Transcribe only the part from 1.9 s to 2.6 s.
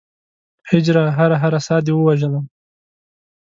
ووژلم